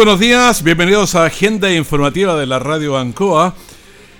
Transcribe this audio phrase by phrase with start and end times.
[0.00, 3.54] Buenos días, bienvenidos a Agenda Informativa de la Radio Ancoa.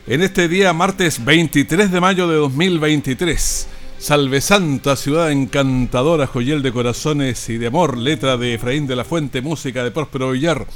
[0.06, 3.66] En este día, martes 23 de mayo de 2023.
[3.98, 9.04] Salve Santa, ciudad encantadora, joyel de corazones y de amor, letra de Efraín de la
[9.04, 10.66] Fuente, música de Próspero Villar.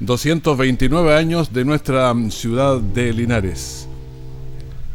[0.00, 3.88] 229 años de nuestra ciudad de Linares.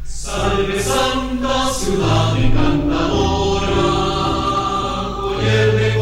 [0.06, 3.72] Salve Santa, ciudad encantadora,
[5.16, 5.93] joyel de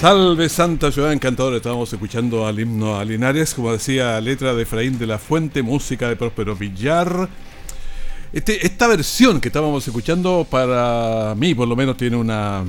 [0.00, 4.98] Salve Santa Ciudad Encantadora, estábamos escuchando al himno a Linares, como decía, letra de Efraín
[4.98, 7.28] de la Fuente, música de Próspero Villar.
[8.32, 12.64] Este, esta versión que estábamos escuchando, para mí por lo menos, tiene una,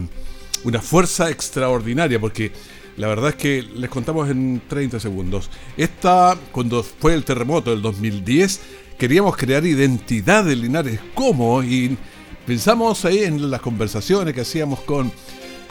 [0.66, 2.52] una fuerza extraordinaria, porque
[2.97, 5.50] la verdad es que les contamos en 30 segundos.
[5.78, 8.59] Esta, cuando fue el terremoto del 2010,
[8.98, 11.00] queríamos crear identidad de Linares.
[11.13, 11.63] ¿Cómo?
[11.63, 11.98] Y
[12.46, 15.13] pensamos ahí en las conversaciones que hacíamos con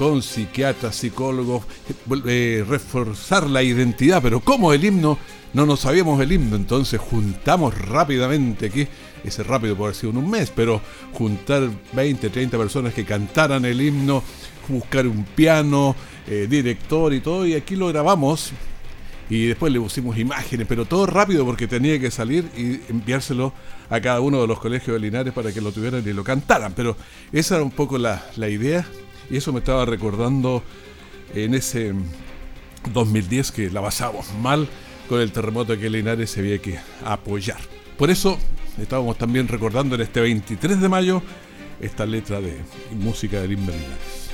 [0.01, 1.63] con psiquiatras, psicólogos,
[2.27, 5.19] eh, reforzar la identidad, pero como el himno,
[5.53, 8.89] no nos sabíamos el himno, entonces juntamos rápidamente aquí,
[9.25, 10.81] ese rápido puede haber sido un mes, pero
[11.13, 14.23] juntar 20, 30 personas que cantaran el himno,
[14.69, 15.95] buscar un piano,
[16.27, 18.53] eh, director y todo, y aquí lo grabamos.
[19.29, 23.53] Y después le pusimos imágenes, pero todo rápido porque tenía que salir y enviárselo
[23.91, 26.73] a cada uno de los colegios de Linares para que lo tuvieran y lo cantaran.
[26.75, 26.97] Pero
[27.31, 28.85] esa era un poco la idea.
[29.31, 30.63] Y eso me estaba recordando
[31.35, 31.95] en ese
[32.93, 34.69] 2010 que la pasamos mal
[35.09, 37.59] con el terremoto que Linares se había que apoyar.
[37.97, 38.39] Por eso
[38.81, 41.23] estábamos también recordando en este 23 de mayo
[41.81, 42.57] esta letra de
[42.93, 44.31] música del Linares.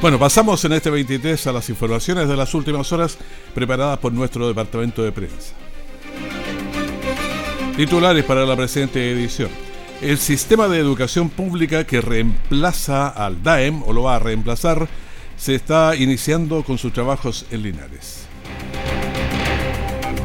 [0.00, 3.18] Bueno, pasamos en este 23 a las informaciones de las últimas horas
[3.52, 5.54] preparadas por nuestro departamento de prensa.
[7.76, 9.67] Titulares para la presente edición.
[10.00, 14.88] El sistema de educación pública que reemplaza al DAEM, o lo va a reemplazar,
[15.36, 18.26] se está iniciando con sus trabajos en Linares.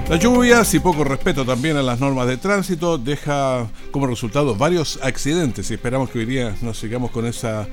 [0.07, 4.99] Las lluvias y poco respeto también a las normas de tránsito deja como resultado varios
[5.01, 7.67] accidentes y esperamos que hoy día nos sigamos con esa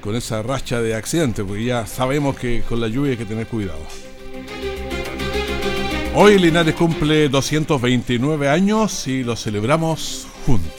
[0.00, 3.48] con esa racha de accidentes, porque ya sabemos que con la lluvia hay que tener
[3.48, 3.80] cuidado.
[6.14, 10.77] Hoy Linares cumple 229 años y lo celebramos juntos.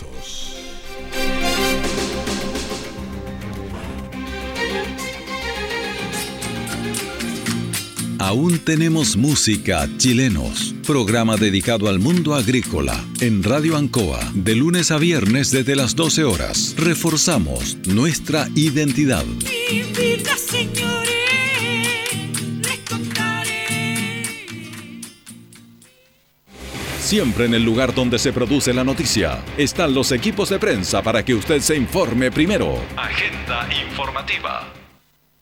[8.29, 14.99] Aún tenemos música chilenos, programa dedicado al mundo agrícola en Radio Ancoa de lunes a
[14.99, 16.75] viernes desde las 12 horas.
[16.77, 19.25] Reforzamos nuestra identidad.
[26.99, 31.25] Siempre en el lugar donde se produce la noticia están los equipos de prensa para
[31.25, 32.79] que usted se informe primero.
[32.95, 34.78] Agenda informativa.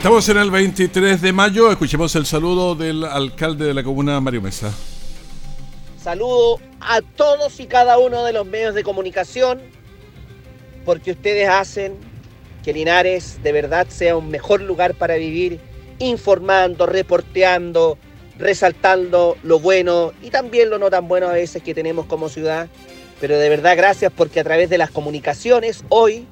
[0.00, 4.40] Estamos en el 23 de mayo, escuchemos el saludo del alcalde de la comuna, Mario
[4.40, 4.72] Mesa.
[6.02, 9.60] Saludo a todos y cada uno de los medios de comunicación,
[10.86, 11.98] porque ustedes hacen
[12.64, 15.60] que Linares de verdad sea un mejor lugar para vivir
[15.98, 17.98] informando, reporteando,
[18.38, 22.70] resaltando lo bueno y también lo no tan bueno a veces que tenemos como ciudad.
[23.20, 26.26] Pero de verdad gracias porque a través de las comunicaciones hoy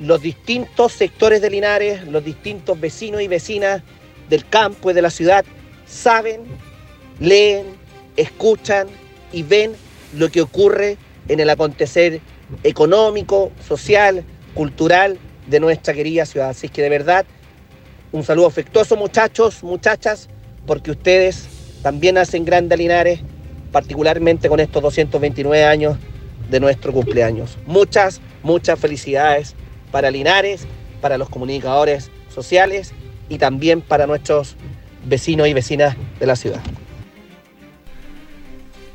[0.00, 3.82] los distintos sectores de Linares, los distintos vecinos y vecinas
[4.28, 5.44] del campo y de la ciudad
[5.86, 6.42] saben,
[7.20, 7.66] leen,
[8.16, 8.88] escuchan
[9.32, 9.72] y ven
[10.16, 10.96] lo que ocurre
[11.28, 12.20] en el acontecer
[12.62, 14.24] económico, social,
[14.54, 16.50] cultural de nuestra querida ciudad.
[16.50, 17.26] Así que de verdad
[18.12, 20.28] un saludo afectuoso muchachos, muchachas,
[20.66, 21.48] porque ustedes
[21.82, 23.20] también hacen grandes Linares,
[23.72, 25.96] particularmente con estos 229 años
[26.50, 27.58] de nuestro cumpleaños.
[27.66, 29.54] Muchas, muchas felicidades
[29.94, 30.66] para Linares,
[31.00, 32.92] para los comunicadores sociales
[33.28, 34.56] y también para nuestros
[35.04, 36.60] vecinos y vecinas de la ciudad.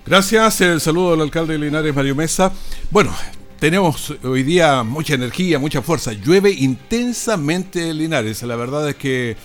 [0.05, 2.51] Gracias, el saludo del alcalde de Linares, Mario Mesa.
[2.91, 3.15] Bueno,
[3.61, 6.11] tenemos hoy día mucha energía, mucha fuerza.
[6.11, 8.43] Llueve intensamente en Linares.
[8.43, 9.37] La verdad es que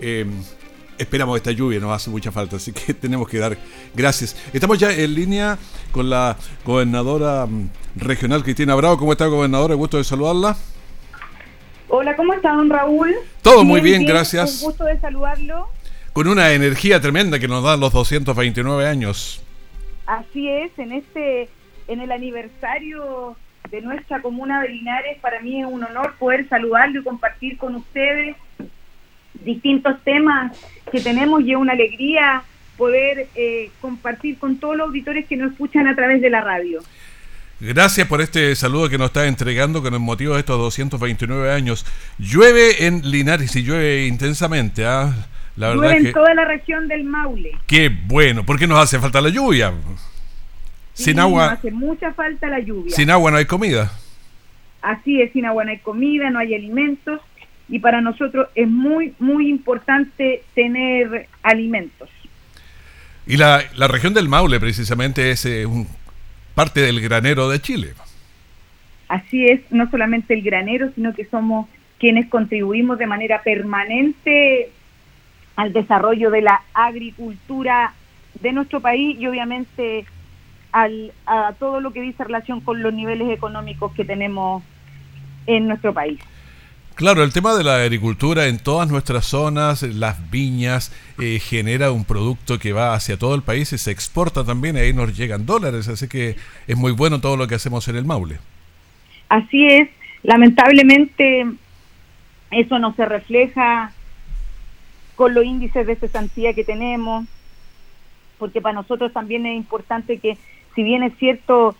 [0.00, 0.26] eh,
[0.98, 3.56] esperamos esta lluvia, nos hace mucha falta, así que tenemos que dar
[3.94, 4.36] gracias.
[4.52, 5.58] Estamos ya en línea
[5.90, 8.98] con la gobernadora mm, regional Cristina Bravo.
[8.98, 9.74] ¿Cómo está, gobernadora?
[9.74, 10.54] Gusto de saludarla.
[11.90, 13.14] Hola, ¿cómo está, don Raúl?
[13.42, 14.60] Todo muy bien, gracias.
[14.60, 15.68] Un gusto de saludarlo.
[16.12, 19.42] Con una energía tremenda que nos dan los 229 años.
[20.04, 21.48] Así es, en este,
[21.86, 23.36] en el aniversario
[23.70, 25.18] de nuestra comuna de Linares.
[25.20, 28.36] Para mí es un honor poder saludarlo y compartir con ustedes
[29.44, 30.58] distintos temas
[30.92, 32.42] que tenemos y es una alegría
[32.76, 36.80] poder eh, compartir con todos los auditores que nos escuchan a través de la radio.
[37.60, 41.84] Gracias por este saludo que nos está entregando con el motivo de estos 229 años.
[42.18, 44.86] Llueve en Linares y llueve intensamente.
[44.86, 45.12] ¿ah?
[45.56, 47.58] La verdad llueve en toda la región del Maule.
[47.66, 49.72] Qué bueno, ¿por qué nos hace falta la lluvia?
[50.94, 51.52] sin agua.
[51.52, 52.94] hace mucha falta la lluvia.
[52.94, 53.92] Sin agua no hay comida.
[54.82, 57.20] Así es, sin agua no hay comida, no hay alimentos
[57.68, 62.08] y para nosotros es muy, muy importante tener alimentos.
[63.26, 65.86] Y la, la región del Maule precisamente es eh, un,
[66.58, 67.94] parte del granero de Chile.
[69.06, 71.68] Así es, no solamente el granero, sino que somos
[72.00, 74.72] quienes contribuimos de manera permanente
[75.54, 77.94] al desarrollo de la agricultura
[78.40, 80.04] de nuestro país y obviamente
[80.72, 84.64] al, a todo lo que dice relación con los niveles económicos que tenemos
[85.46, 86.18] en nuestro país.
[86.98, 92.04] Claro, el tema de la agricultura en todas nuestras zonas, las viñas, eh, genera un
[92.04, 95.86] producto que va hacia todo el país y se exporta también, ahí nos llegan dólares,
[95.86, 96.34] así que
[96.66, 98.38] es muy bueno todo lo que hacemos en el Maule.
[99.28, 99.88] Así es,
[100.24, 101.46] lamentablemente
[102.50, 103.92] eso no se refleja
[105.14, 107.28] con los índices de cesantía que tenemos,
[108.38, 110.36] porque para nosotros también es importante que
[110.74, 111.76] si bien es cierto,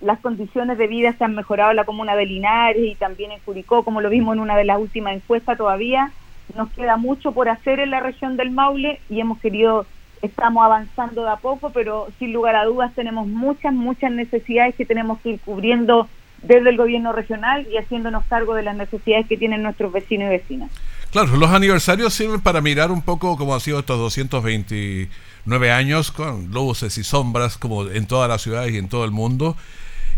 [0.00, 3.40] las condiciones de vida se han mejorado en la comuna de Linares y también en
[3.40, 6.12] Curicó, como lo vimos en una de las últimas encuestas todavía,
[6.54, 9.86] nos queda mucho por hacer en la región del Maule y hemos querido,
[10.22, 14.86] estamos avanzando de a poco, pero sin lugar a dudas tenemos muchas, muchas necesidades que
[14.86, 16.08] tenemos que ir cubriendo
[16.42, 20.30] desde el gobierno regional y haciéndonos cargo de las necesidades que tienen nuestros vecinos y
[20.30, 20.70] vecinas.
[21.16, 25.08] Claro, los aniversarios sirven para mirar un poco cómo han sido estos 220
[25.46, 29.12] nueve años con luces y sombras como en todas las ciudades y en todo el
[29.12, 29.56] mundo.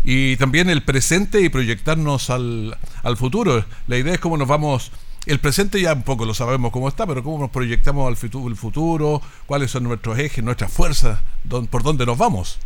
[0.03, 3.63] Y también el presente y proyectarnos al, al futuro.
[3.87, 4.91] La idea es cómo nos vamos
[5.25, 8.49] el presente ya un poco lo sabemos cómo está, pero cómo nos proyectamos al futuro,
[8.49, 11.21] el futuro cuáles son nuestros ejes, nuestras fuerzas,
[11.71, 12.59] por dónde nos vamos.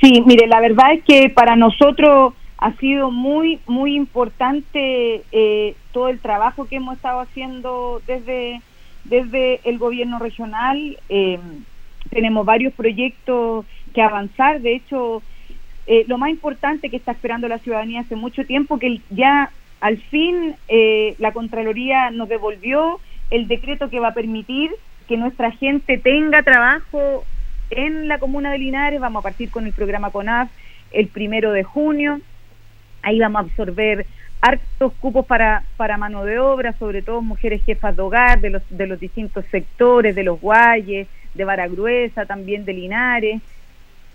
[0.00, 6.08] Sí, mire, la verdad es que para nosotros ha sido muy, muy importante eh, todo
[6.10, 8.60] el trabajo que hemos estado haciendo desde,
[9.04, 10.98] desde el gobierno regional.
[11.08, 11.38] Eh,
[12.10, 13.64] tenemos varios proyectos
[13.94, 14.60] que avanzar.
[14.60, 15.22] De hecho,
[15.86, 19.50] eh, lo más importante que está esperando la ciudadanía hace mucho tiempo, que ya
[19.80, 20.54] al fin
[21.18, 23.00] la Contraloría nos devolvió
[23.30, 24.70] el decreto que va a permitir
[25.08, 27.24] que nuestra gente tenga trabajo
[27.70, 29.00] en la comuna de Linares.
[29.00, 30.50] Vamos a partir con el programa CONAF
[30.92, 32.20] el primero de junio.
[33.02, 34.06] Ahí vamos a absorber
[34.40, 38.62] hartos cupos para, para mano de obra, sobre todo mujeres jefas de hogar de los,
[38.70, 43.42] de los distintos sectores, de los Guayes, de Baragruesa, también de Linares.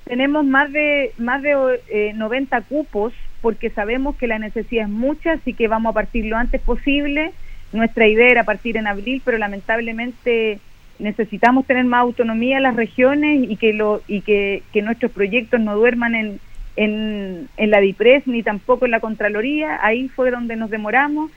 [0.05, 5.33] Tenemos más de, más de 90 eh, cupos porque sabemos que la necesidad es mucha,
[5.33, 7.31] así que vamos a partir lo antes posible.
[7.73, 10.59] Nuestra idea era partir en abril, pero lamentablemente
[10.97, 15.59] necesitamos tener más autonomía en las regiones y que, lo, y que, que nuestros proyectos
[15.59, 16.39] no duerman en,
[16.75, 19.79] en, en la DIPRES ni tampoco en la Contraloría.
[19.81, 21.31] Ahí fue donde nos demoramos.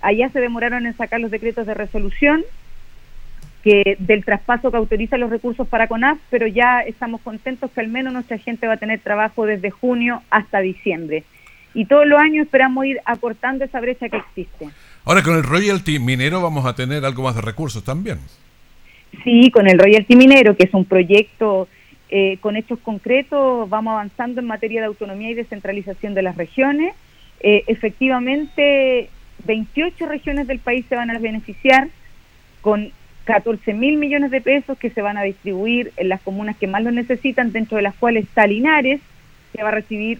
[0.00, 2.44] Allá se demoraron en sacar los decretos de resolución
[3.64, 7.88] que del traspaso que autoriza los recursos para CONAF, pero ya estamos contentos que al
[7.88, 11.24] menos nuestra gente va a tener trabajo desde junio hasta diciembre.
[11.74, 14.68] Y todos los años esperamos ir acortando esa brecha que existe.
[15.04, 18.18] Ahora con el royalty minero vamos a tener algo más de recursos también.
[19.24, 21.68] Sí, con el royalty minero, que es un proyecto
[22.10, 26.94] eh, con hechos concretos, vamos avanzando en materia de autonomía y descentralización de las regiones.
[27.40, 29.10] Eh, efectivamente,
[29.44, 31.88] 28 regiones del país se van a beneficiar
[32.62, 32.92] con
[33.24, 36.82] 14 mil millones de pesos que se van a distribuir en las comunas que más
[36.82, 39.00] lo necesitan, dentro de las cuales está Linares,
[39.54, 40.18] que va a recibir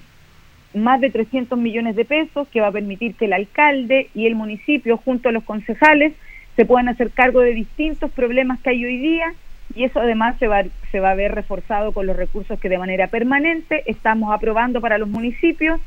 [0.74, 4.34] más de 300 millones de pesos, que va a permitir que el alcalde y el
[4.34, 6.12] municipio, junto a los concejales,
[6.54, 9.32] se puedan hacer cargo de distintos problemas que hay hoy día
[9.74, 12.78] y eso además se va, se va a ver reforzado con los recursos que de
[12.78, 15.80] manera permanente estamos aprobando para los municipios,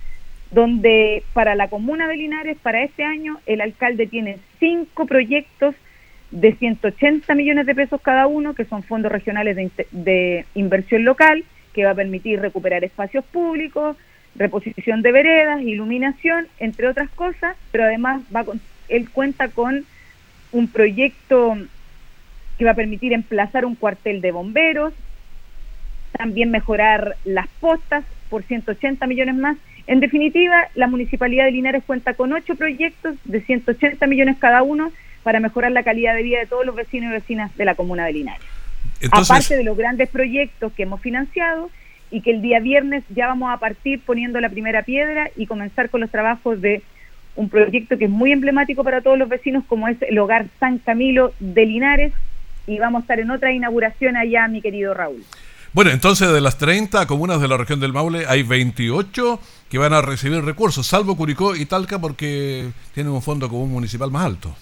[0.52, 5.76] donde para la comuna de Linares, para este año, el alcalde tiene cinco proyectos
[6.32, 9.56] de 180 millones de pesos cada uno, que son fondos regionales
[9.92, 13.98] de, inversión local, que va a permitir recuperar espacios públicos,
[14.36, 18.46] reposición de veredas, iluminación, entre otras cosas, pero además va
[18.88, 19.86] él cuenta con
[20.52, 21.58] un proyecto
[22.62, 24.94] que va a permitir emplazar un cuartel de bomberos,
[26.16, 29.58] también mejorar las postas por 180 millones más.
[29.88, 34.92] En definitiva, la Municipalidad de Linares cuenta con ocho proyectos de 180 millones cada uno
[35.24, 38.06] para mejorar la calidad de vida de todos los vecinos y vecinas de la comuna
[38.06, 38.46] de Linares.
[39.12, 41.72] Aparte de los grandes proyectos que hemos financiado
[42.12, 45.90] y que el día viernes ya vamos a partir poniendo la primera piedra y comenzar
[45.90, 46.84] con los trabajos de
[47.36, 50.78] un proyecto que es muy emblemático para todos los vecinos como es el Hogar San
[50.78, 52.14] Camilo de Linares,
[52.68, 55.24] y vamos a estar en otra inauguración allá, mi querido Raúl.
[55.74, 59.40] Bueno, entonces de las 30 comunas de la región del Maule hay 28
[59.70, 64.12] que van a recibir recursos, salvo Curicó y Talca porque tienen un fondo común municipal
[64.12, 64.54] más alto.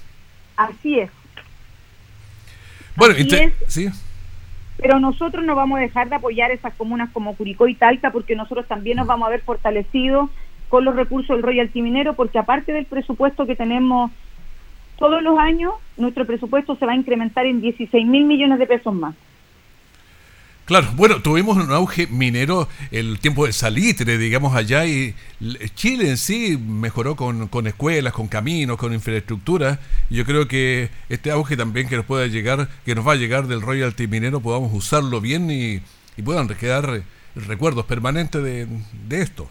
[0.55, 1.09] Así es.
[2.95, 3.15] Bueno,
[3.67, 3.89] ¿sí?
[4.77, 8.35] Pero nosotros no vamos a dejar de apoyar esas comunas como Curicó y Talca porque
[8.35, 10.29] nosotros también nos vamos a ver fortalecidos
[10.69, 14.11] con los recursos del royalty minero porque aparte del presupuesto que tenemos
[14.99, 18.93] todos los años nuestro presupuesto se va a incrementar en 16 mil millones de pesos
[18.93, 19.15] más.
[20.65, 25.15] Claro, bueno, tuvimos un auge minero el tiempo de salitre, digamos, allá, y
[25.73, 29.79] Chile en sí mejoró con, con escuelas, con caminos, con infraestructura.
[30.11, 33.47] Yo creo que este auge también que nos pueda llegar, que nos va a llegar
[33.47, 35.81] del royalty minero, podamos usarlo bien y,
[36.17, 37.01] y puedan quedar
[37.33, 38.67] recuerdos permanentes de,
[39.07, 39.49] de esto.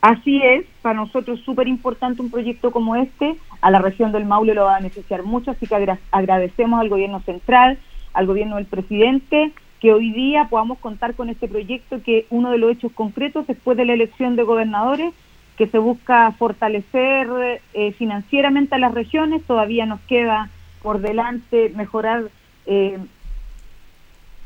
[0.00, 4.26] Así es, para nosotros es súper importante un proyecto como este, a la región del
[4.26, 7.78] Maule lo va a beneficiar mucho, así que agradecemos al gobierno central,
[8.12, 12.58] al gobierno del presidente, que hoy día podamos contar con este proyecto, que uno de
[12.58, 15.12] los hechos concretos después de la elección de gobernadores,
[15.56, 20.48] que se busca fortalecer eh, financieramente a las regiones, todavía nos queda
[20.80, 22.30] por delante mejorar
[22.66, 22.98] eh,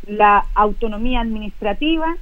[0.06, 2.16] la autonomía administrativa,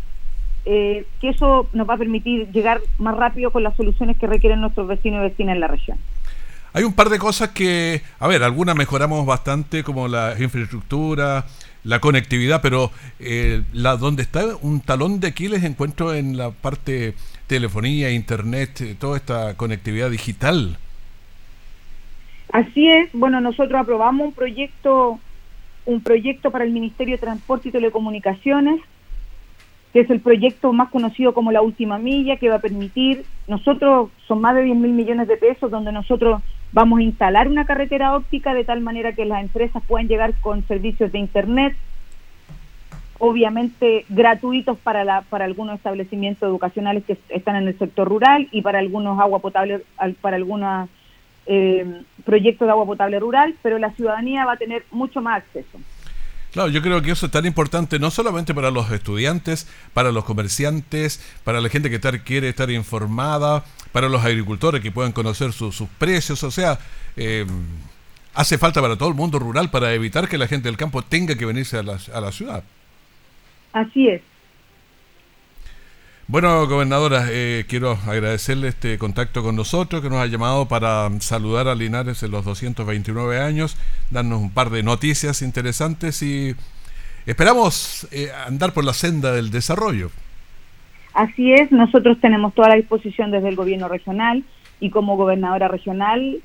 [0.64, 4.60] eh, que eso nos va a permitir llegar más rápido con las soluciones que requieren
[4.60, 5.98] nuestros vecinos y vecinas en la región.
[6.72, 11.44] Hay un par de cosas que, a ver, algunas mejoramos bastante, como la infraestructura,
[11.82, 17.14] la conectividad, pero eh, la donde está un talón de Aquiles encuentro en la parte
[17.46, 20.78] telefonía, internet, eh, toda esta conectividad digital.
[22.52, 25.18] Así es, bueno, nosotros aprobamos un proyecto,
[25.86, 28.80] un proyecto para el Ministerio de Transporte y Telecomunicaciones
[29.92, 34.10] que es el proyecto más conocido como la última milla, que va a permitir nosotros
[34.28, 36.40] son más de 10 mil millones de pesos donde nosotros
[36.72, 40.66] vamos a instalar una carretera óptica de tal manera que las empresas puedan llegar con
[40.68, 41.76] servicios de Internet,
[43.18, 48.62] obviamente gratuitos para, la, para algunos establecimientos educacionales que están en el sector rural y
[48.62, 49.82] para algunos agua potable,
[50.20, 50.88] para algunos
[51.46, 55.80] eh, proyectos de agua potable rural, pero la ciudadanía va a tener mucho más acceso.
[56.52, 60.24] Claro, yo creo que eso es tan importante no solamente para los estudiantes, para los
[60.24, 65.82] comerciantes, para la gente que quiere estar informada, para los agricultores que puedan conocer sus
[65.98, 66.80] precios, o sea,
[67.16, 67.46] eh,
[68.34, 71.36] hace falta para todo el mundo rural para evitar que la gente del campo tenga
[71.36, 72.64] que venirse a la, a la ciudad.
[73.72, 74.22] Así es.
[76.30, 81.66] Bueno, gobernadora, eh, quiero agradecerle este contacto con nosotros, que nos ha llamado para saludar
[81.66, 83.76] a Linares en los 229 años,
[84.12, 86.54] darnos un par de noticias interesantes y
[87.26, 90.12] esperamos eh, andar por la senda del desarrollo.
[91.14, 94.44] Así es, nosotros tenemos toda la disposición desde el gobierno regional
[94.78, 96.40] y como gobernadora regional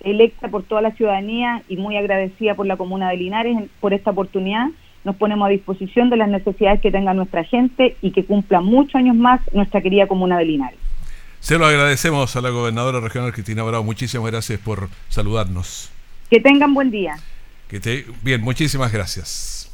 [0.00, 4.10] electa por toda la ciudadanía y muy agradecida por la comuna de Linares por esta
[4.10, 4.70] oportunidad
[5.04, 8.96] nos ponemos a disposición de las necesidades que tenga nuestra gente y que cumpla muchos
[8.96, 10.78] años más nuestra querida comuna de Linares.
[11.40, 13.84] Se lo agradecemos a la gobernadora regional Cristina Bravo.
[13.84, 15.90] Muchísimas gracias por saludarnos.
[16.30, 17.16] Que tengan buen día.
[17.68, 18.06] Que te...
[18.22, 19.70] Bien, muchísimas gracias.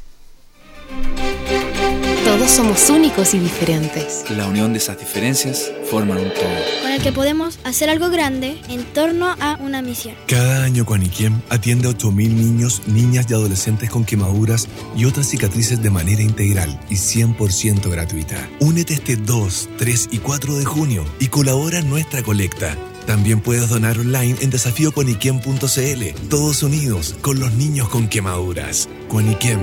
[2.50, 4.24] Todos somos únicos y diferentes.
[4.30, 6.82] La unión de esas diferencias forman un todo.
[6.82, 10.16] Con el que podemos hacer algo grande en torno a una misión.
[10.26, 14.66] Cada año Guaniquem atiende a 8.000 niños, niñas y adolescentes con quemaduras
[14.96, 18.48] y otras cicatrices de manera integral y 100% gratuita.
[18.58, 22.76] Únete este 2, 3 y 4 de junio y colabora en nuestra colecta.
[23.06, 26.28] También puedes donar online en desafíoconiquem.cl.
[26.28, 28.88] Todos unidos con los niños con quemaduras.
[29.08, 29.60] Guaniquem.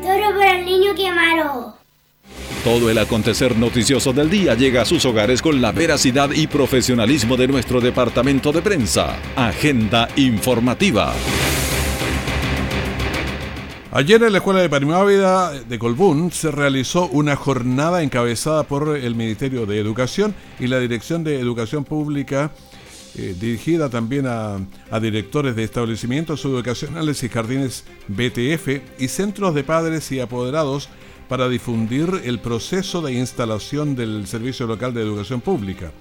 [0.00, 1.79] Todo por el niño quemado.
[2.64, 7.38] Todo el acontecer noticioso del día llega a sus hogares con la veracidad y profesionalismo
[7.38, 9.18] de nuestro departamento de prensa.
[9.34, 11.14] Agenda informativa.
[13.92, 19.14] Ayer en la Escuela de Primavera de Colbún se realizó una jornada encabezada por el
[19.14, 22.52] Ministerio de Educación y la Dirección de Educación Pública,
[23.16, 24.58] eh, dirigida también a,
[24.90, 30.90] a directores de establecimientos educacionales y jardines BTF y centros de padres y apoderados
[31.30, 35.92] para difundir el proceso de instalación del Servicio Local de Educación Pública,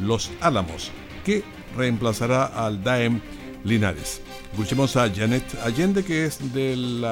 [0.00, 0.90] Los Álamos,
[1.24, 1.44] que
[1.76, 3.20] reemplazará al DAEM
[3.62, 4.22] Linares.
[4.50, 7.06] Escuchemos a Janet Allende, que es del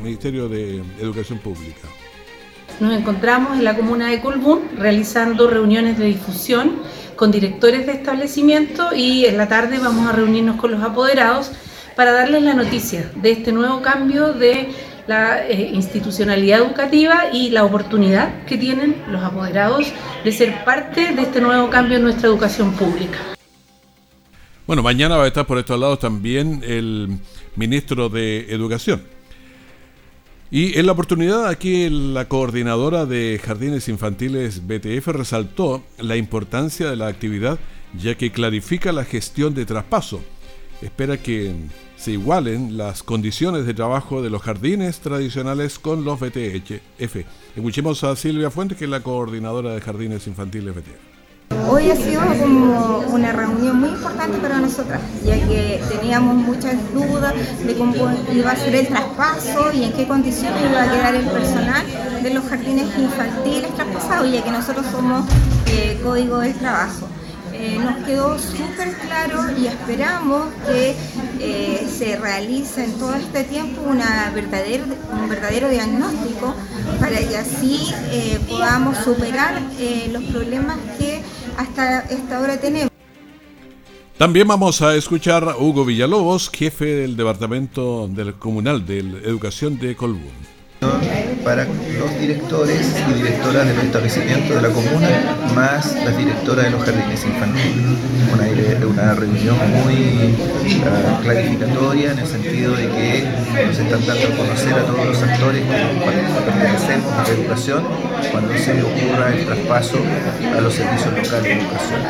[0.00, 1.88] Ministerio de Educación Pública.
[2.78, 6.76] Nos encontramos en la comuna de Colbún realizando reuniones de difusión
[7.16, 11.50] con directores de establecimiento y en la tarde vamos a reunirnos con los apoderados
[11.96, 14.68] para darles la noticia de este nuevo cambio de
[15.06, 19.86] la eh, institucionalidad educativa y la oportunidad que tienen los apoderados
[20.24, 23.18] de ser parte de este nuevo cambio en nuestra educación pública.
[24.66, 27.18] Bueno, mañana va a estar por estos lados también el
[27.54, 29.02] ministro de Educación.
[30.50, 36.96] Y en la oportunidad aquí la coordinadora de Jardines Infantiles BTF resaltó la importancia de
[36.96, 37.58] la actividad
[37.98, 40.20] ya que clarifica la gestión de traspaso.
[40.82, 41.52] Espera que
[42.06, 47.16] se igualen las condiciones de trabajo de los jardines tradicionales con los BTF.
[47.56, 51.66] Escuchemos a Silvia Fuentes, que es la coordinadora de jardines infantiles BTF.
[51.68, 57.34] Hoy ha sido como una reunión muy importante para nosotras, ya que teníamos muchas dudas
[57.66, 57.96] de cómo
[58.32, 61.84] iba a ser el traspaso y en qué condiciones iba a quedar el personal
[62.22, 65.26] de los jardines infantiles traspasados, ya que nosotros somos
[65.66, 67.08] eh, código del trabajo.
[67.58, 70.94] Eh, nos quedó súper claro y esperamos que
[71.40, 76.54] eh, se realice en todo este tiempo una verdadero, un verdadero diagnóstico
[77.00, 77.80] para que así
[78.12, 79.60] eh, podamos superar
[80.12, 81.22] los problemas que
[81.56, 82.90] hasta esta hora tenemos.
[84.18, 89.94] También vamos a escuchar a Hugo Villalobos, jefe del Departamento del Comunal de Educación de
[89.94, 90.46] Colbún
[91.46, 95.08] para los directores y directoras del establecimiento de la comuna,
[95.54, 97.86] más las directoras de los jardines infantiles.
[98.34, 104.36] Una, una reunión muy uh, clarificatoria en el sentido de que nos están dando a
[104.36, 107.84] conocer a todos los actores que pertenecemos a la educación
[108.32, 109.98] cuando se ocurra el traspaso
[110.52, 112.00] a los servicios locales de educación.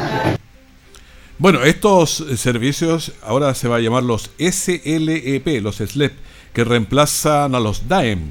[1.36, 6.14] Bueno, estos servicios ahora se va a llamar los SLEP, los SLEP,
[6.54, 8.30] que reemplazan a los DAEM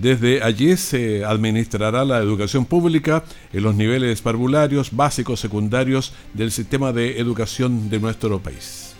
[0.00, 6.92] desde allí se administrará la educación pública en los niveles parvularios, básicos, secundarios del sistema
[6.92, 8.94] de educación de nuestro país.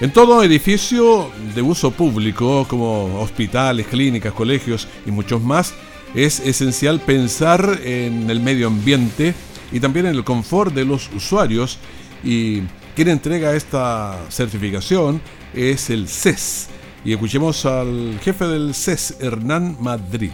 [0.00, 5.74] En todo edificio de uso público, como hospitales, clínicas, colegios y muchos más,
[6.14, 9.34] es esencial pensar en el medio ambiente
[9.70, 11.78] y también en el confort de los usuarios
[12.24, 12.62] y
[12.94, 15.20] quien entrega esta certificación
[15.54, 16.68] es el CES.
[17.04, 20.30] Y escuchemos al jefe del CES, Hernán Madrid.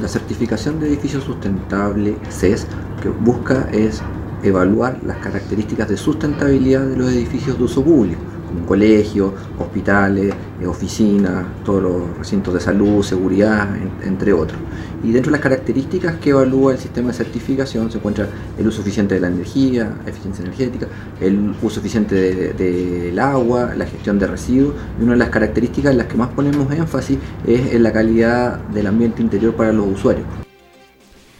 [0.00, 2.66] La certificación de edificio sustentable CES
[3.02, 4.02] que busca es
[4.42, 8.33] evaluar las características de sustentabilidad de los edificios de uso público
[8.66, 13.68] colegios, hospitales, eh, oficinas, todos los recintos de salud, seguridad,
[14.02, 14.58] entre otros.
[15.02, 18.26] Y dentro de las características que evalúa el sistema de certificación se encuentra
[18.58, 20.88] el uso eficiente de la energía, eficiencia energética,
[21.20, 24.74] el uso eficiente del agua, la gestión de residuos.
[24.98, 28.58] Y una de las características en las que más ponemos énfasis es en la calidad
[28.68, 30.26] del ambiente interior para los usuarios.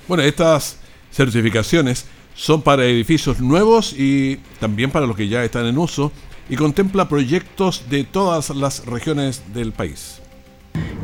[0.06, 0.76] Bueno, estas
[1.10, 6.12] certificaciones son para edificios nuevos y también para los que ya están en uso
[6.48, 10.20] y contempla proyectos de todas las regiones del país.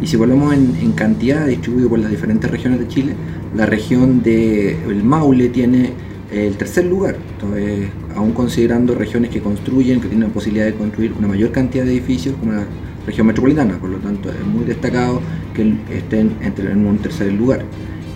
[0.03, 3.15] Y si volvemos en, cantidad distribuido por las diferentes regiones de Chile,
[3.55, 5.93] la región del Maule tiene
[6.33, 11.13] el tercer lugar, entonces, aún considerando regiones que construyen, que tienen la posibilidad de construir
[11.13, 12.67] una mayor cantidad de edificios como la
[13.05, 15.21] región metropolitana, por lo tanto es muy destacado
[15.55, 17.65] que estén en un tercer lugar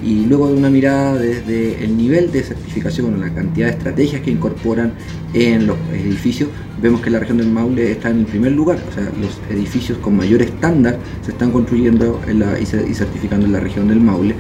[0.05, 4.31] y luego de una mirada desde el nivel de certificación, la cantidad de estrategias que
[4.31, 4.93] incorporan
[5.33, 8.93] en los edificios, vemos que la región del Maule está en el primer lugar, o
[8.93, 12.21] sea, los edificios con mayor estándar se están construyendo
[12.61, 14.35] y, certificando en la región del Maule.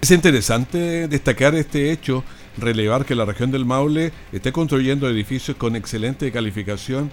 [0.00, 2.24] Es interesante destacar este hecho,
[2.58, 7.10] relevar que la región del Maule esté construyendo edificios con excelente calificación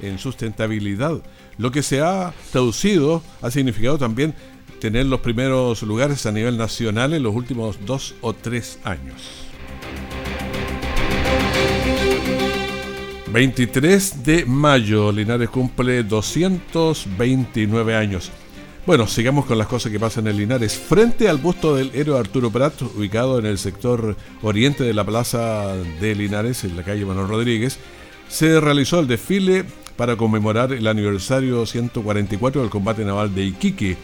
[0.00, 1.22] en sustentabilidad,
[1.58, 4.34] lo que se ha traducido, ha significado también
[4.82, 9.46] tener los primeros lugares a nivel nacional en los últimos dos o tres años.
[13.32, 18.32] 23 de mayo, Linares cumple 229 años.
[18.84, 20.74] Bueno, sigamos con las cosas que pasan en Linares.
[20.74, 25.76] Frente al busto del héroe Arturo Prat, ubicado en el sector oriente de la plaza
[25.76, 27.78] de Linares, en la calle Manuel Rodríguez,
[28.26, 29.64] se realizó el desfile
[29.96, 33.96] para conmemorar el aniversario 144 del combate naval de Iquique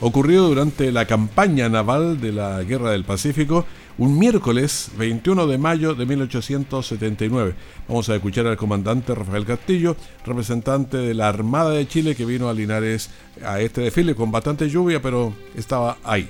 [0.00, 3.64] ocurrido durante la campaña naval de la Guerra del Pacífico
[3.98, 7.54] un miércoles 21 de mayo de 1879.
[7.88, 12.48] Vamos a escuchar al comandante Rafael Castillo, representante de la Armada de Chile que vino
[12.48, 13.10] a Linares
[13.42, 16.28] a este desfile con bastante lluvia, pero estaba ahí.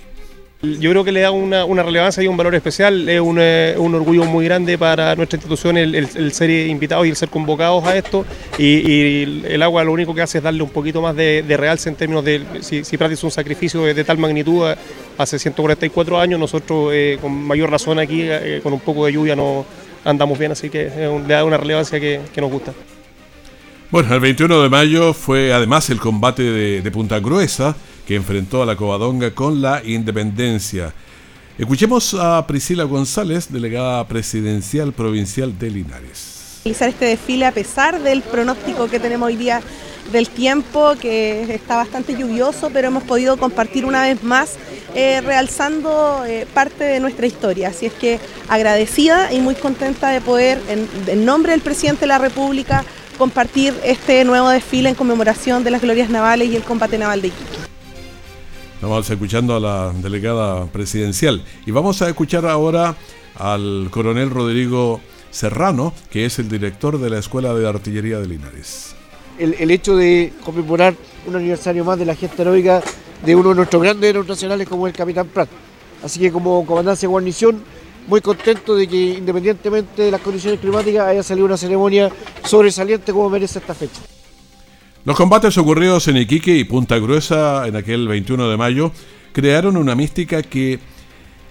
[0.63, 4.25] Yo creo que le da una, relevancia y un valor especial, es un, eh, orgullo
[4.25, 8.25] muy grande para nuestra institución el, ser invitados y el ser convocados a esto.
[8.59, 11.95] Y, el agua lo único que hace es darle un poquito más de, realce en
[11.95, 14.77] términos de si, si un sacrificio de, tal magnitud eh,
[15.19, 18.27] hace 144 años, nosotros eh, con mayor razón aquí,
[18.63, 19.67] con un poco de lluvia, no
[20.05, 20.91] andamos bien, así que
[21.27, 22.73] le da una relevancia que, nos gusta.
[23.91, 28.63] Bueno, el 21 de mayo fue además el combate de, de Punta Gruesa que enfrentó
[28.63, 30.95] a la Covadonga con la independencia.
[31.59, 36.61] Escuchemos a Priscila González, delegada presidencial provincial de Linares.
[36.65, 39.61] Realizar este desfile a pesar del pronóstico que tenemos hoy día
[40.13, 44.55] del tiempo, que está bastante lluvioso, pero hemos podido compartir una vez más,
[44.95, 47.69] eh, realzando eh, parte de nuestra historia.
[47.69, 52.09] Así es que agradecida y muy contenta de poder, en, en nombre del presidente de
[52.09, 52.85] la República,
[53.17, 57.29] compartir este nuevo desfile en conmemoración de las glorias navales y el combate naval de
[57.29, 57.66] Iquique.
[58.77, 62.95] Estamos escuchando a la delegada presidencial y vamos a escuchar ahora
[63.35, 68.95] al coronel Rodrigo Serrano, que es el director de la Escuela de Artillería de Linares.
[69.39, 70.95] El, hecho de conmemorar
[71.27, 72.83] un aniversario más de la gesta heroica
[73.25, 75.49] de uno de nuestros grandes héroes nacionales como el Capitán Prat.
[76.05, 77.63] Así que como comandancia de guarnición,
[78.07, 82.13] muy contento de que independientemente de las condiciones climáticas haya salido una ceremonia
[82.45, 84.03] sobresaliente como merece esta fecha.
[85.07, 88.91] Los combates ocurridos en Iquique y Punta Gruesa en aquel 21 de mayo
[89.33, 90.81] crearon una mística que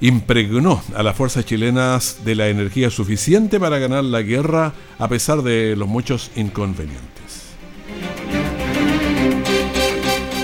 [0.02, 5.42] impregnó a las fuerzas chilenas de la energía suficiente para ganar la guerra a pesar
[5.42, 7.56] de los muchos inconvenientes.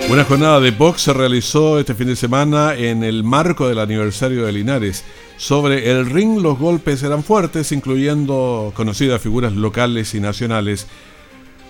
[0.10, 4.46] Una jornada de box se realizó este fin de semana en el marco del aniversario
[4.46, 5.04] de Linares.
[5.36, 10.88] Sobre el ring los golpes eran fuertes, incluyendo conocidas figuras locales y nacionales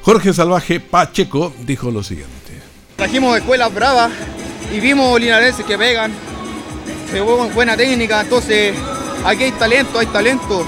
[0.04, 2.60] Jorge Salvaje Pacheco dijo lo siguiente.
[2.96, 4.12] Trajimos escuelas bravas
[4.74, 6.12] y vimos linarenses que pegan,
[7.12, 8.76] se buena técnica, entonces
[9.26, 10.66] aquí hay talento, hay talento.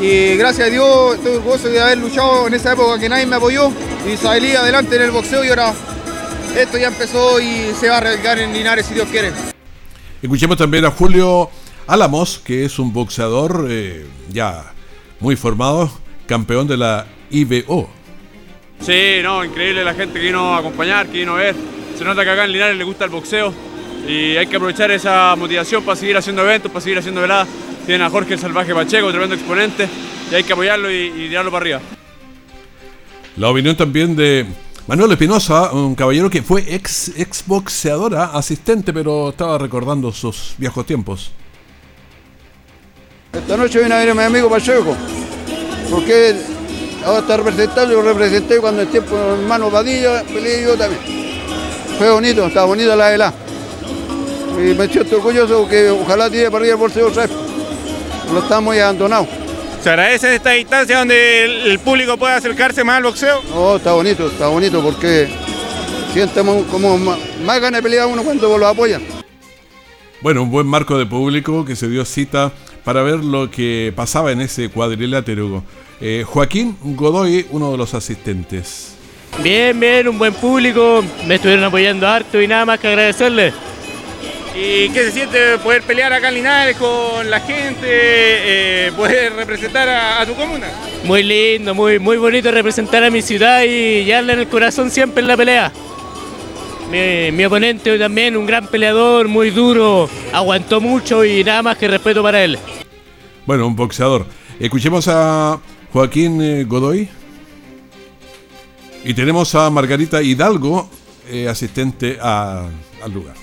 [0.00, 3.36] Y gracias a Dios estoy orgulloso de haber luchado en esa época que nadie me
[3.36, 3.72] apoyó
[4.06, 5.72] y salí adelante en el boxeo y ahora
[6.56, 9.32] esto ya empezó y se va a arriesgar en Linares si Dios quiere.
[10.22, 11.50] Escuchemos también a Julio
[11.86, 14.72] Álamos, que es un boxeador eh, ya
[15.20, 15.90] muy formado,
[16.26, 17.88] campeón de la IBO.
[18.80, 21.54] Sí, no, increíble la gente que vino a acompañar, que vino a ver.
[21.98, 23.52] Se nota que acá en Linares le gusta el boxeo
[24.06, 27.48] y hay que aprovechar esa motivación para seguir haciendo eventos, para seguir haciendo veladas.
[27.84, 29.88] Tienen a Jorge el Salvaje Pacheco, tremendo exponente,
[30.30, 31.80] y hay que apoyarlo y, y tirarlo para arriba.
[33.36, 34.46] La opinión también de
[34.86, 41.32] Manuel Espinosa, un caballero que fue ex exboxeadora, asistente, pero estaba recordando sus viejos tiempos.
[43.32, 44.96] Esta noche viene a ver a mi amigo Pacheco,
[45.90, 46.36] porque
[47.06, 51.00] ahora está representando, yo representé cuando el tiempo hermano Padilla, peleé yo también.
[51.98, 53.34] Fue bonito, está bonita la velada.
[54.58, 57.36] Y me siento orgulloso porque ojalá tire para arriba el bolsillo otra vez.
[58.32, 59.28] Lo estamos muy abandonados.
[59.82, 63.40] ¿Se agradece esta distancia donde el, el público pueda acercarse más al boxeo?
[63.50, 65.28] No, está bonito, está bonito porque
[66.12, 66.40] siente
[66.70, 69.02] como más, más ganas de pelear uno cuando lo apoyan.
[70.22, 72.50] Bueno, un buen marco de público que se dio cita
[72.86, 75.64] para ver lo que pasaba en ese cuadrilátero.
[76.00, 78.94] Eh, Joaquín Godoy, uno de los asistentes.
[79.42, 83.54] Bien, bien, un buen público, me estuvieron apoyando harto y nada más que agradecerles.
[84.54, 89.88] ¿Y qué se siente poder pelear acá en Linares con la gente, eh, poder representar
[89.88, 90.68] a, a, tu comuna?
[91.02, 95.22] Muy lindo, muy, muy bonito representar a mi ciudad y llevarle en el corazón siempre
[95.22, 95.72] en la pelea.
[96.90, 101.76] Mi, mi, oponente hoy también, un gran peleador, muy duro, aguantó mucho y nada más
[101.76, 102.58] que respeto para él.
[103.44, 104.26] Bueno, un boxeador.
[104.58, 105.58] Escuchemos a
[105.92, 107.08] Joaquín eh, Godoy.
[109.04, 110.90] Y tenemos a Margarita Hidalgo,
[111.28, 112.66] eh, asistente a,
[113.02, 113.34] al lugar.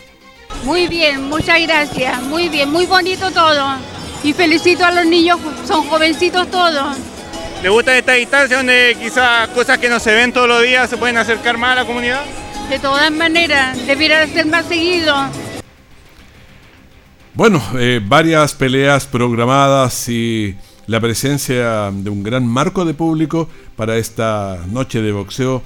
[0.63, 2.21] Muy bien, muchas gracias.
[2.23, 3.75] Muy bien, muy bonito todo.
[4.23, 6.97] Y felicito a los niños, son jovencitos todos.
[7.61, 10.97] ¿Le gusta esta distancia donde quizás cosas que no se ven todos los días se
[10.97, 12.23] pueden acercar más a la comunidad?
[12.69, 15.13] De todas maneras, debiera ser más seguido.
[17.35, 20.55] Bueno, eh, varias peleas programadas y
[20.87, 25.61] la presencia de un gran marco de público para esta noche de boxeo,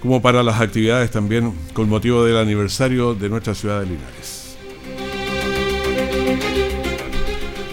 [0.00, 4.56] como para las actividades también con motivo del aniversario de nuestra ciudad de Linares.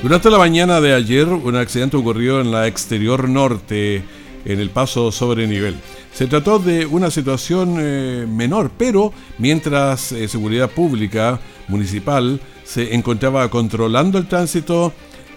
[0.01, 4.03] Durante la mañana de ayer, un accidente ocurrió en la exterior norte,
[4.45, 5.75] en el paso sobre nivel.
[6.17, 13.47] Se trató de una situación eh, menor, pero mientras eh, Seguridad Pública Municipal se encontraba
[13.51, 14.93] controlando el tránsito,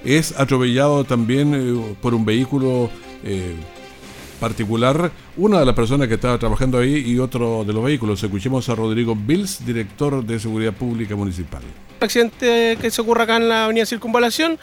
[0.07, 2.89] es atropellado también eh, por un vehículo
[3.23, 3.57] eh,
[4.41, 8.23] particular, una de las personas que estaba trabajando ahí y otro de los vehículos.
[8.23, 11.61] Escuchemos a Rodrigo Bills, director de Seguridad Pública Municipal.
[12.01, 14.59] accidente que se ocurre acá en la avenida Circunvalación.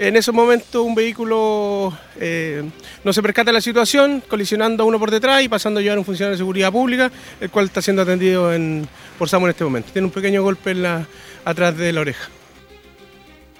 [0.00, 2.62] En ese momento un vehículo eh,
[3.02, 5.96] no se percata de la situación, colisionando a uno por detrás y pasando a llevar
[5.96, 8.86] a un funcionario de seguridad pública, el cual está siendo atendido en,
[9.18, 9.90] por SAMU en este momento.
[9.92, 11.04] Tiene un pequeño golpe en la,
[11.44, 12.28] atrás de la oreja.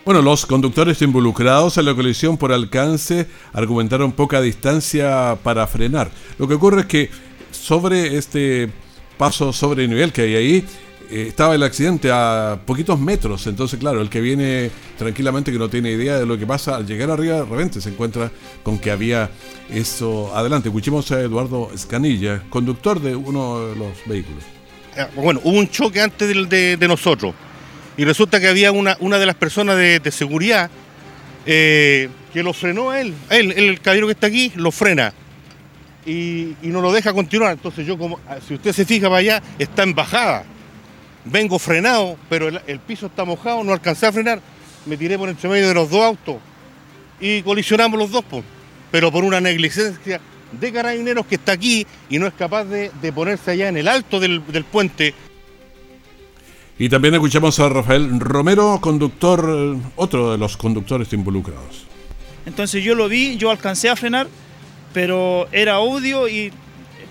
[0.05, 6.09] Bueno, los conductores involucrados en la colisión por alcance argumentaron poca distancia para frenar.
[6.39, 7.11] Lo que ocurre es que
[7.51, 8.71] sobre este
[9.19, 10.65] paso sobre nivel que hay ahí,
[11.11, 13.47] eh, estaba el accidente a poquitos metros.
[13.47, 16.87] Entonces, claro, el que viene tranquilamente, que no tiene idea de lo que pasa, al
[16.87, 18.31] llegar arriba, de repente se encuentra
[18.63, 19.31] con que había
[19.71, 20.69] eso adelante.
[20.69, 24.45] Escuchemos a Eduardo Escanilla, conductor de uno de los vehículos.
[25.15, 27.33] Bueno, hubo un choque antes de, de, nosotros
[27.97, 30.71] y resulta que había una, una de las personas de, seguridad
[31.47, 33.15] eh, que lo frenó a él.
[33.31, 33.53] él.
[33.53, 35.15] El caballero que está aquí lo frena
[36.05, 37.53] y, y, no lo deja continuar.
[37.53, 40.45] Entonces yo, como si usted se fija para allá, está en bajada.
[41.25, 44.41] Vengo frenado, pero el, el piso está mojado, no alcancé a frenar.
[44.87, 46.37] Me tiré por entre medio de los dos autos
[47.21, 48.45] y colisionamos los dos, pues.
[48.91, 50.21] pero por una negligencia
[50.53, 53.89] de carabineros que está aquí y no es capaz de, de ponerse allá en el
[53.89, 55.15] alto del, del puente.
[56.79, 61.87] Y también escuchamos a Rafael Romero, conductor, otro de los conductores involucrados.
[62.47, 64.29] Entonces yo lo vi, yo alcancé a frenar,
[64.95, 66.53] pero era audio y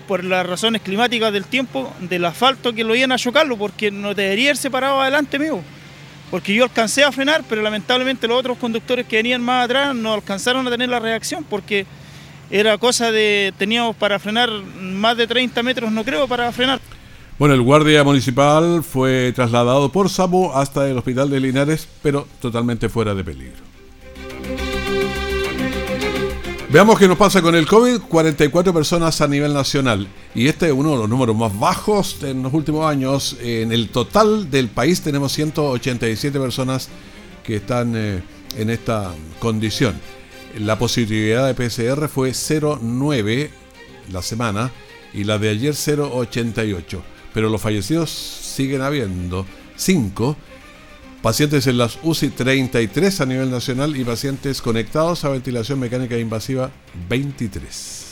[0.08, 4.14] por las razones climáticas del tiempo, del asfalto que lo iban a chocarlo, porque no
[4.14, 5.60] debería ir separado adelante mío.
[6.30, 10.14] Porque yo alcancé a frenar, pero lamentablemente los otros conductores que venían más atrás no
[10.14, 11.86] alcanzaron a tener la reacción, porque
[12.50, 16.80] era cosa de, teníamos para frenar más de 30 metros, no creo, para frenar.
[17.38, 22.88] Bueno, el guardia municipal fue trasladado por SAMU hasta el hospital de Linares, pero totalmente
[22.88, 23.67] fuera de peligro.
[26.70, 28.00] Veamos qué nos pasa con el COVID.
[28.02, 30.06] 44 personas a nivel nacional.
[30.34, 33.36] Y este es uno de los números más bajos en los últimos años.
[33.40, 36.88] En el total del país tenemos 187 personas
[37.42, 38.22] que están eh,
[38.56, 39.94] en esta condición.
[40.58, 43.48] La positividad de PCR fue 0,9
[44.12, 44.70] la semana
[45.14, 47.00] y la de ayer 0,88
[47.38, 50.36] pero los fallecidos siguen habiendo 5
[51.22, 56.70] pacientes en las UCI 33 a nivel nacional y pacientes conectados a ventilación mecánica invasiva
[57.08, 58.08] 23.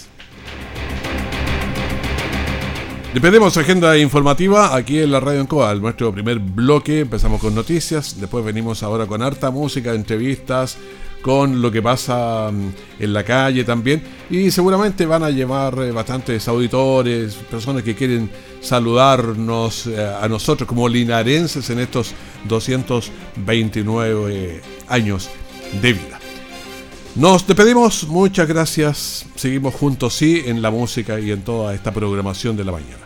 [3.14, 7.00] Despedimos agenda informativa aquí en la Radio Ancoa, nuestro primer bloque.
[7.00, 10.76] Empezamos con noticias, después venimos ahora con harta música, entrevistas,
[11.22, 14.02] con lo que pasa mm, en la calle también.
[14.28, 20.68] Y seguramente van a llevar eh, bastantes auditores, personas que quieren saludarnos eh, a nosotros
[20.68, 22.12] como linarenses en estos
[22.48, 25.30] 229 años
[25.80, 26.20] de vida.
[27.14, 29.26] Nos despedimos, muchas gracias.
[29.36, 33.05] Seguimos juntos, sí, en la música y en toda esta programación de la mañana.